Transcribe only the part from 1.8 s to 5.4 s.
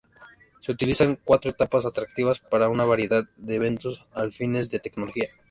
atractivas para una variedad de eventos afines de tecnología.